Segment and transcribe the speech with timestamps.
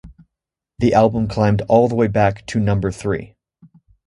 [0.79, 3.35] The album climbed all the way back to number three.